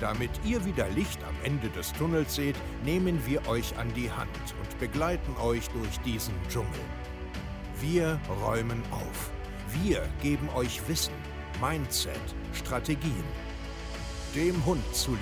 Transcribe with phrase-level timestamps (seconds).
[0.00, 4.30] Damit ihr wieder Licht am Ende des Tunnels seht, nehmen wir euch an die Hand
[4.58, 6.80] und begleiten euch durch diesen Dschungel.
[7.80, 9.30] Wir räumen auf.
[9.82, 11.12] Wir geben euch Wissen,
[11.60, 12.14] Mindset,
[12.54, 13.24] Strategien.
[14.34, 15.20] Dem Hund zuliebe.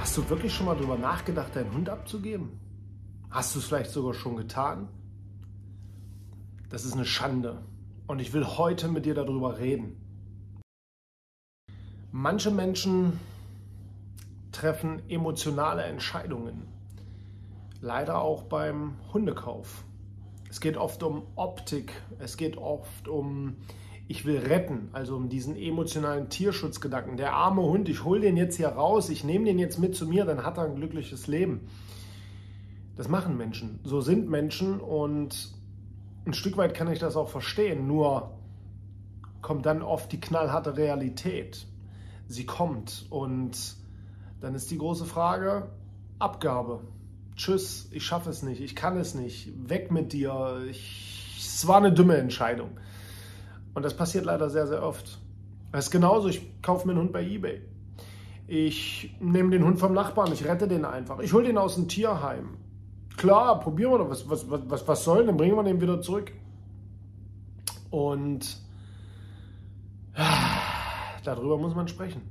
[0.00, 2.58] Hast du wirklich schon mal darüber nachgedacht, deinen Hund abzugeben?
[3.30, 4.88] Hast du es vielleicht sogar schon getan?
[6.68, 7.62] Das ist eine Schande.
[8.08, 10.07] Und ich will heute mit dir darüber reden.
[12.10, 13.20] Manche Menschen
[14.50, 16.66] treffen emotionale Entscheidungen.
[17.82, 19.84] Leider auch beim Hundekauf.
[20.48, 23.56] Es geht oft um Optik, es geht oft um
[24.10, 27.18] ich will retten, also um diesen emotionalen Tierschutzgedanken.
[27.18, 30.06] Der arme Hund, ich hole den jetzt hier raus, ich nehme den jetzt mit zu
[30.06, 31.68] mir, dann hat er ein glückliches Leben.
[32.96, 35.52] Das machen Menschen, so sind Menschen und
[36.24, 38.30] ein Stück weit kann ich das auch verstehen, nur
[39.42, 41.66] kommt dann oft die knallharte Realität
[42.28, 43.06] sie kommt.
[43.10, 43.76] Und
[44.40, 45.68] dann ist die große Frage,
[46.18, 46.80] Abgabe.
[47.34, 50.60] Tschüss, ich schaffe es nicht, ich kann es nicht, weg mit dir.
[50.68, 52.70] Es war eine dumme Entscheidung.
[53.74, 55.18] Und das passiert leider sehr, sehr oft.
[55.72, 57.60] Es ist genauso, ich kaufe mir einen Hund bei eBay.
[58.46, 61.20] Ich nehme den Hund vom Nachbarn, ich rette den einfach.
[61.20, 62.56] Ich hole den aus dem Tierheim.
[63.16, 66.32] Klar, probieren wir doch, was, was, was, was soll, dann bringen wir den wieder zurück.
[67.90, 68.58] Und
[71.28, 72.22] Darüber muss man sprechen.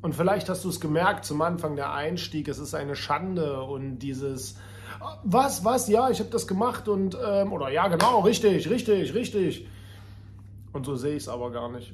[0.00, 3.98] Und vielleicht hast du es gemerkt zum Anfang der Einstieg, es ist eine Schande und
[3.98, 4.56] dieses,
[5.22, 9.68] was, was, ja, ich habe das gemacht und, ähm, oder ja, genau, richtig, richtig, richtig.
[10.72, 11.92] Und so sehe ich es aber gar nicht.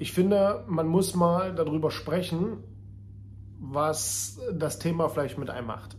[0.00, 2.64] Ich finde, man muss mal darüber sprechen,
[3.60, 5.96] was das Thema vielleicht mit einem macht.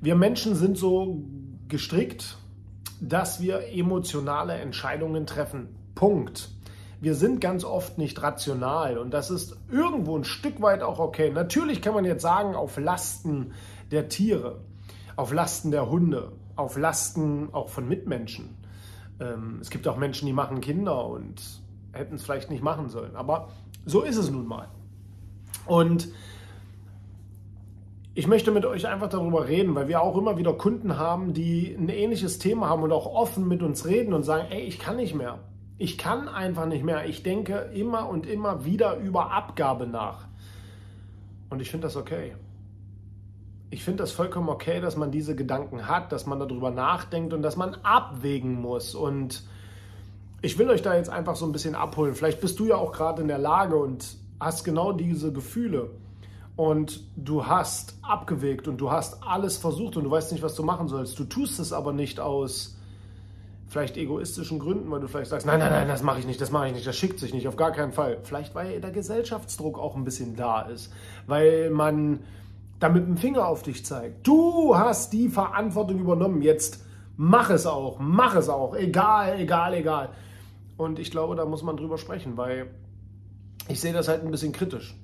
[0.00, 1.22] Wir Menschen sind so
[1.68, 2.38] gestrickt,
[2.98, 5.68] dass wir emotionale Entscheidungen treffen.
[5.94, 6.48] Punkt
[7.00, 11.30] wir sind ganz oft nicht rational und das ist irgendwo ein Stück weit auch okay.
[11.30, 13.52] Natürlich kann man jetzt sagen, auf Lasten
[13.90, 14.60] der Tiere,
[15.16, 18.56] auf Lasten der Hunde, auf Lasten auch von Mitmenschen.
[19.20, 21.42] Ähm, es gibt auch Menschen, die machen Kinder und
[21.92, 23.14] hätten es vielleicht nicht machen sollen.
[23.14, 23.48] Aber
[23.86, 24.68] so ist es nun mal.
[25.66, 26.08] Und
[28.14, 31.76] ich möchte mit euch einfach darüber reden, weil wir auch immer wieder Kunden haben, die
[31.78, 34.96] ein ähnliches Thema haben und auch offen mit uns reden und sagen, ey, ich kann
[34.96, 35.38] nicht mehr.
[35.78, 37.06] Ich kann einfach nicht mehr.
[37.06, 40.26] Ich denke immer und immer wieder über Abgabe nach.
[41.50, 42.34] Und ich finde das okay.
[43.70, 47.42] Ich finde das vollkommen okay, dass man diese Gedanken hat, dass man darüber nachdenkt und
[47.42, 48.94] dass man abwägen muss.
[48.94, 49.44] Und
[50.42, 52.14] ich will euch da jetzt einfach so ein bisschen abholen.
[52.14, 55.90] Vielleicht bist du ja auch gerade in der Lage und hast genau diese Gefühle.
[56.56, 60.64] Und du hast abgewegt und du hast alles versucht und du weißt nicht, was du
[60.64, 61.16] machen sollst.
[61.18, 62.77] Du tust es aber nicht aus
[63.68, 66.50] vielleicht egoistischen Gründen, weil du vielleicht sagst, nein, nein, nein, das mache ich nicht, das
[66.50, 68.18] mache ich nicht, das schickt sich nicht, auf gar keinen Fall.
[68.22, 70.92] Vielleicht, weil der Gesellschaftsdruck auch ein bisschen da ist,
[71.26, 72.20] weil man
[72.80, 74.26] da mit dem Finger auf dich zeigt.
[74.26, 76.84] Du hast die Verantwortung übernommen, jetzt
[77.16, 80.10] mach es auch, mach es auch, egal, egal, egal.
[80.76, 82.70] Und ich glaube, da muss man drüber sprechen, weil
[83.68, 84.97] ich sehe das halt ein bisschen kritisch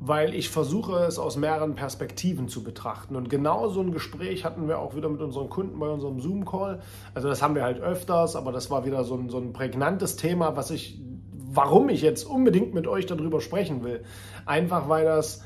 [0.00, 3.16] weil ich versuche es aus mehreren Perspektiven zu betrachten.
[3.16, 6.80] Und genau so ein Gespräch hatten wir auch wieder mit unseren Kunden bei unserem Zoom-Call.
[7.14, 10.16] Also das haben wir halt öfters, aber das war wieder so ein, so ein prägnantes
[10.16, 11.00] Thema, was ich,
[11.32, 14.04] warum ich jetzt unbedingt mit euch darüber sprechen will.
[14.46, 15.42] Einfach weil das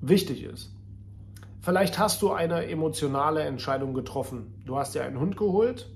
[0.00, 0.70] wichtig ist.
[1.60, 4.62] Vielleicht hast du eine emotionale Entscheidung getroffen.
[4.64, 5.90] Du hast dir einen Hund geholt,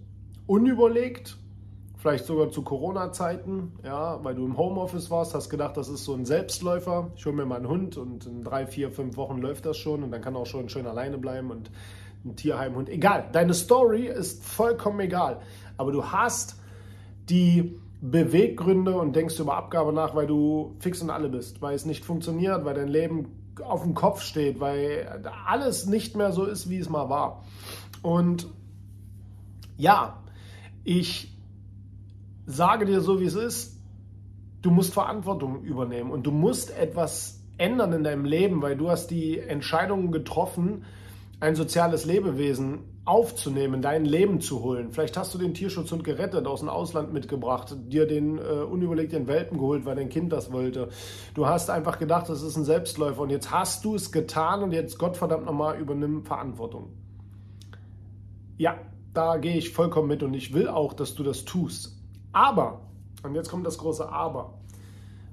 [0.46, 1.38] unüberlegt,
[2.02, 6.14] vielleicht sogar zu Corona-Zeiten, ja, weil du im Homeoffice warst, hast gedacht, das ist so
[6.14, 7.12] ein Selbstläufer.
[7.14, 10.02] Ich hole mir mal einen Hund und in drei, vier, fünf Wochen läuft das schon
[10.02, 11.70] und dann kann auch schon schön alleine bleiben und
[12.24, 12.88] ein Tierheimhund.
[12.88, 15.42] Egal, deine Story ist vollkommen egal.
[15.76, 16.56] Aber du hast
[17.30, 21.86] die Beweggründe und denkst über Abgabe nach, weil du fix und alle bist, weil es
[21.86, 23.28] nicht funktioniert, weil dein Leben
[23.62, 27.44] auf dem Kopf steht, weil alles nicht mehr so ist, wie es mal war.
[28.02, 28.48] Und
[29.76, 30.18] ja,
[30.82, 31.31] ich
[32.46, 33.78] sage dir so, wie es ist,
[34.62, 39.08] du musst Verantwortung übernehmen und du musst etwas ändern in deinem Leben, weil du hast
[39.08, 40.84] die Entscheidung getroffen,
[41.40, 44.92] ein soziales Lebewesen aufzunehmen, dein Leben zu holen.
[44.92, 49.58] Vielleicht hast du den Tierschutzhund gerettet, aus dem Ausland mitgebracht, dir den äh, unüberlegt Welpen
[49.58, 50.88] geholt, weil dein Kind das wollte.
[51.34, 54.72] Du hast einfach gedacht, das ist ein Selbstläufer und jetzt hast du es getan und
[54.72, 56.92] jetzt Gottverdammt nochmal übernimm Verantwortung.
[58.56, 58.78] Ja,
[59.12, 62.01] da gehe ich vollkommen mit und ich will auch, dass du das tust.
[62.32, 62.80] Aber,
[63.22, 64.54] und jetzt kommt das große Aber,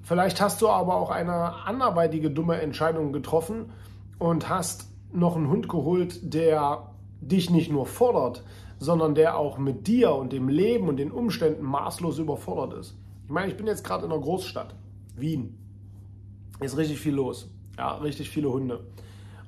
[0.02, 3.72] vielleicht hast du aber auch eine anderweitige dumme Entscheidung getroffen
[4.18, 8.44] und hast noch einen Hund geholt, der dich nicht nur fordert,
[8.78, 12.98] sondern der auch mit dir und dem Leben und den Umständen maßlos überfordert ist.
[13.26, 14.76] Ich meine, ich bin jetzt gerade in einer Großstadt,
[15.16, 15.58] Wien.
[16.60, 17.50] Ist richtig viel los.
[17.78, 18.86] Ja, richtig viele Hunde.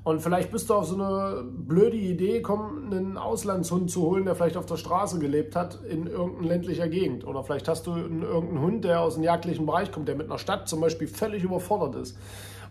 [0.04, 4.34] Und vielleicht bist du auf so eine blöde Idee gekommen, einen Auslandshund zu holen, der
[4.34, 7.26] vielleicht auf der Straße gelebt hat, in irgendeiner ländlicher Gegend.
[7.26, 10.28] Oder vielleicht hast du einen, irgendeinen Hund, der aus einem jagdlichen Bereich kommt, der mit
[10.28, 12.18] einer Stadt zum Beispiel völlig überfordert ist.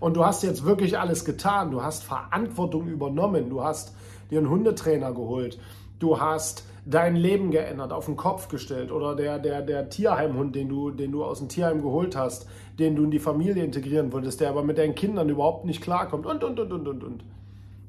[0.00, 1.70] Und du hast jetzt wirklich alles getan.
[1.70, 3.48] Du hast Verantwortung übernommen.
[3.48, 3.94] Du hast
[4.30, 5.58] dir einen Hundetrainer geholt,
[6.00, 10.68] du hast dein Leben geändert, auf den Kopf gestellt oder der, der, der Tierheimhund, den
[10.68, 12.48] du, den du aus dem Tierheim geholt hast,
[12.78, 16.26] den du in die Familie integrieren wolltest, der aber mit deinen Kindern überhaupt nicht klarkommt
[16.26, 17.24] und, und, und, und, und, und.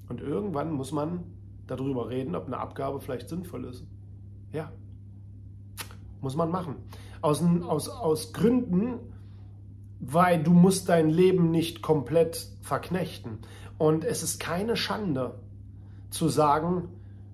[0.10, 1.24] Und irgendwann muss man
[1.68, 3.86] darüber reden, ob eine Abgabe vielleicht sinnvoll ist.
[4.52, 4.72] Ja,
[6.20, 6.76] muss man machen.
[7.22, 8.96] Aus, aus, aus Gründen,
[10.02, 13.40] weil du musst dein Leben nicht komplett verknechten.
[13.78, 15.36] Und es ist keine Schande,
[16.10, 16.90] zu sagen,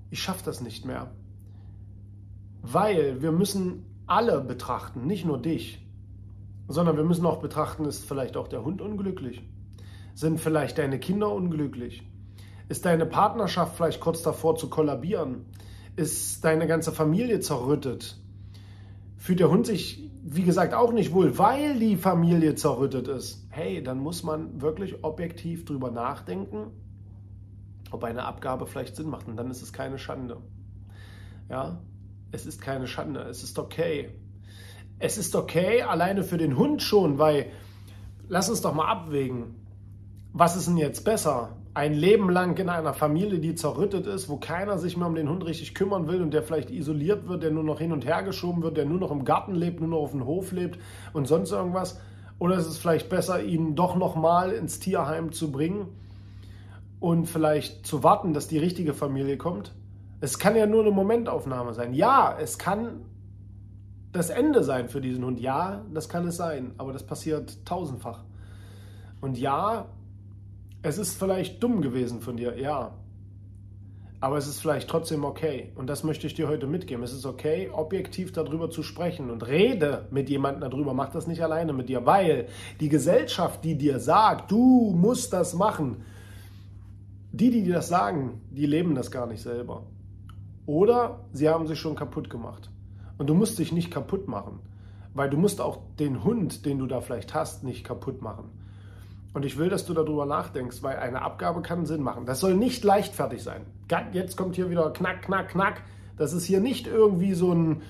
[0.10, 1.12] ich schaffe das nicht mehr.
[2.62, 5.86] Weil wir müssen alle betrachten, nicht nur dich,
[6.68, 9.42] sondern wir müssen auch betrachten, ist vielleicht auch der Hund unglücklich?
[10.14, 12.04] Sind vielleicht deine Kinder unglücklich?
[12.70, 15.46] Ist deine Partnerschaft vielleicht kurz davor zu kollabieren?
[15.96, 18.18] Ist deine ganze Familie zerrüttet?
[19.16, 23.46] Fühlt der Hund sich, wie gesagt, auch nicht wohl, weil die Familie zerrüttet ist?
[23.50, 26.72] Hey, dann muss man wirklich objektiv drüber nachdenken
[27.92, 29.28] ob eine Abgabe vielleicht Sinn macht.
[29.28, 30.38] Und dann ist es keine Schande.
[31.50, 31.80] Ja,
[32.32, 33.22] es ist keine Schande.
[33.22, 34.10] Es ist okay.
[35.00, 37.48] Es ist okay, alleine für den Hund schon, weil
[38.28, 39.56] lass uns doch mal abwägen.
[40.34, 41.58] Was ist denn jetzt besser?
[41.74, 45.30] Ein Leben lang in einer Familie, die zerrüttet ist, wo keiner sich mehr um den
[45.30, 48.24] Hund richtig kümmern will und der vielleicht isoliert wird, der nur noch hin und her
[48.24, 50.80] geschoben wird, der nur noch im Garten lebt, nur noch auf dem Hof lebt
[51.14, 52.00] und sonst irgendwas?
[52.40, 55.90] Oder ist es vielleicht besser, ihn doch noch mal ins Tierheim zu bringen?
[57.00, 59.74] Und vielleicht zu warten, dass die richtige Familie kommt.
[60.20, 61.94] Es kann ja nur eine Momentaufnahme sein.
[61.94, 63.02] Ja, es kann
[64.12, 65.40] das Ende sein für diesen Hund.
[65.40, 68.24] Ja, das kann es sein, aber das passiert tausendfach.
[69.22, 69.88] Und ja,
[70.82, 72.94] es ist vielleicht dumm gewesen von dir, ja.
[74.20, 75.72] Aber es ist vielleicht trotzdem okay.
[75.76, 77.04] Und das möchte ich dir heute mitgeben.
[77.04, 80.96] Es ist okay, objektiv darüber zu sprechen und rede mit jemandem darüber.
[80.96, 82.48] Mach das nicht alleine mit dir, weil
[82.80, 86.04] die Gesellschaft, die dir sagt, du musst das machen,
[87.40, 89.84] die, die dir das sagen, die leben das gar nicht selber.
[90.66, 92.70] Oder sie haben sich schon kaputt gemacht.
[93.18, 94.60] Und du musst dich nicht kaputt machen,
[95.14, 98.52] weil du musst auch den Hund, den du da vielleicht hast, nicht kaputt machen.
[99.34, 102.26] Und ich will, dass du darüber nachdenkst, weil eine Abgabe kann Sinn machen.
[102.26, 103.62] Das soll nicht leichtfertig sein.
[104.12, 105.84] Jetzt kommt hier wieder knack, knack, knack.
[106.18, 107.82] Das ist hier nicht irgendwie so ein,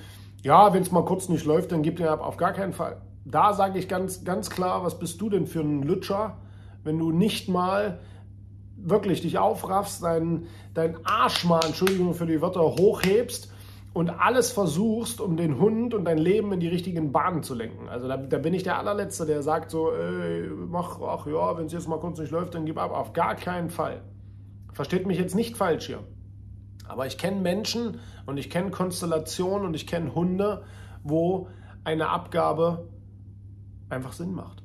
[0.43, 2.21] ja, wenn es mal kurz nicht läuft, dann gib den ab.
[2.21, 2.97] Auf gar keinen Fall.
[3.23, 6.37] Da sage ich ganz, ganz klar, was bist du denn für ein Lutscher,
[6.83, 7.99] wenn du nicht mal
[8.77, 13.51] wirklich dich aufraffst, deinen dein Arsch mal, Entschuldigung für die Wörter, hochhebst
[13.93, 17.89] und alles versuchst, um den Hund und dein Leben in die richtigen Bahnen zu lenken.
[17.89, 21.65] Also da, da bin ich der allerletzte, der sagt so, ey, mach, ach ja, wenn
[21.65, 22.91] es jetzt mal kurz nicht läuft, dann gib ab.
[22.91, 24.01] Auf gar keinen Fall.
[24.73, 26.03] Versteht mich jetzt nicht falsch hier.
[26.87, 30.63] Aber ich kenne Menschen und ich kenne Konstellationen und ich kenne Hunde,
[31.03, 31.47] wo
[31.83, 32.87] eine Abgabe
[33.89, 34.63] einfach Sinn macht.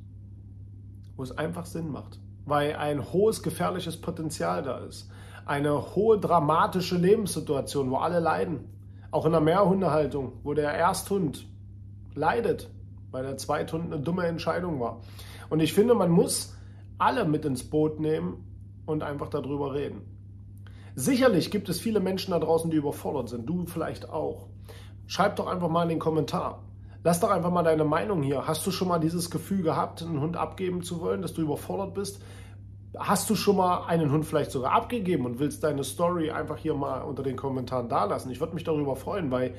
[1.15, 5.09] Wo es einfach Sinn macht weil ein hohes gefährliches Potenzial da ist.
[5.45, 8.69] Eine hohe dramatische Lebenssituation, wo alle leiden.
[9.11, 11.45] Auch in der Mehrhundehaltung, wo der Ersthund
[12.15, 12.69] leidet,
[13.11, 15.01] weil der Zweithund eine dumme Entscheidung war.
[15.49, 16.55] Und ich finde, man muss
[16.97, 18.43] alle mit ins Boot nehmen
[18.85, 20.01] und einfach darüber reden.
[20.95, 23.47] Sicherlich gibt es viele Menschen da draußen, die überfordert sind.
[23.47, 24.47] Du vielleicht auch.
[25.07, 26.63] Schreib doch einfach mal in den Kommentar.
[27.03, 28.47] Lass doch einfach mal deine Meinung hier.
[28.47, 31.93] Hast du schon mal dieses Gefühl gehabt, einen Hund abgeben zu wollen, dass du überfordert
[31.93, 32.21] bist?
[32.97, 36.75] Hast du schon mal einen Hund vielleicht sogar abgegeben und willst deine Story einfach hier
[36.75, 38.31] mal unter den Kommentaren dalassen?
[38.31, 39.55] Ich würde mich darüber freuen, weil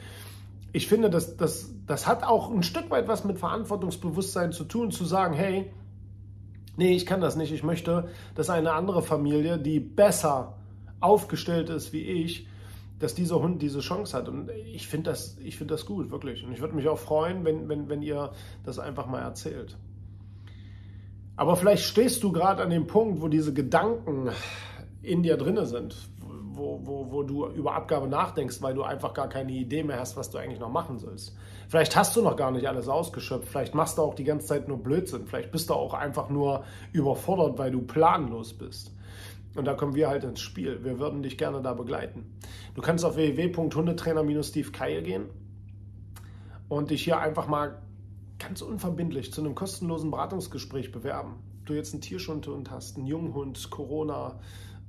[0.73, 4.91] ich finde, das, das, das hat auch ein Stück weit was mit Verantwortungsbewusstsein zu tun,
[4.91, 5.71] zu sagen, hey,
[6.77, 7.53] nee, ich kann das nicht.
[7.53, 10.55] Ich möchte, dass eine andere Familie, die besser
[11.01, 12.49] aufgestellt ist wie ich,
[13.05, 14.29] dass dieser Hund diese Chance hat.
[14.29, 16.43] Und ich finde das, find das gut, wirklich.
[16.43, 18.33] Und ich würde mich auch freuen, wenn, wenn, wenn ihr
[18.65, 19.77] das einfach mal erzählt.
[21.37, 24.31] Aber vielleicht stehst du gerade an dem Punkt, wo diese Gedanken
[25.03, 29.29] in dir drinne sind, wo, wo, wo du über Abgabe nachdenkst, weil du einfach gar
[29.29, 31.37] keine Idee mehr hast, was du eigentlich noch machen sollst.
[31.69, 34.69] Vielleicht hast du noch gar nicht alles ausgeschöpft, vielleicht machst du auch die ganze Zeit
[34.69, 38.94] nur Blödsinn, vielleicht bist du auch einfach nur überfordert, weil du planlos bist.
[39.55, 40.83] Und da kommen wir halt ins Spiel.
[40.83, 42.39] Wir würden dich gerne da begleiten.
[42.75, 44.71] Du kannst auf www.hundetrainer-steve
[45.03, 45.27] gehen
[46.69, 47.81] und dich hier einfach mal
[48.39, 51.37] ganz unverbindlich zu einem kostenlosen Beratungsgespräch bewerben.
[51.65, 54.41] Du jetzt einen Tierschundhund hast, einen Junghund, Corona,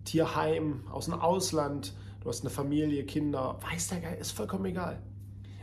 [0.04, 5.02] Tierheim aus dem Ausland, du hast eine Familie, Kinder, weiß der Geil, ist vollkommen egal.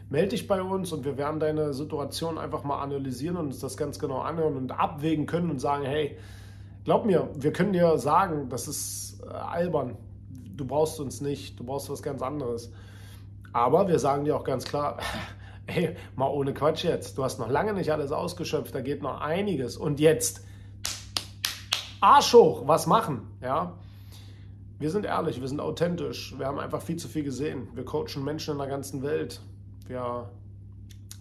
[0.09, 3.77] Melde dich bei uns und wir werden deine Situation einfach mal analysieren und uns das
[3.77, 6.19] ganz genau anhören und abwägen können und sagen, hey,
[6.85, 9.97] glaub mir, wir können dir sagen, das ist äh, albern,
[10.57, 12.73] du brauchst uns nicht, du brauchst was ganz anderes.
[13.53, 14.99] Aber wir sagen dir auch ganz klar,
[15.67, 19.21] hey, mal ohne Quatsch jetzt, du hast noch lange nicht alles ausgeschöpft, da geht noch
[19.21, 19.77] einiges.
[19.77, 20.45] Und jetzt
[22.01, 23.79] Arsch hoch, was machen, ja?
[24.81, 27.69] Wir sind ehrlich, wir sind authentisch, wir haben einfach viel zu viel gesehen.
[27.75, 29.41] Wir coachen Menschen in der ganzen Welt.
[29.87, 30.29] Wir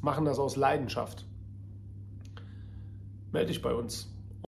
[0.01, 1.27] machen das aus Leidenschaft.
[3.31, 4.10] Melde dich bei uns.